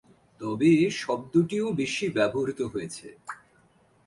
তবে 0.41 0.71
শব্দটিও 0.99 1.67
বেশি 1.73 2.05
ব্যবহৃত 2.09 2.59
হয়েছে। 2.73 3.07